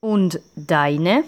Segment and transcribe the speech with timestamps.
[0.00, 1.24] Und deine?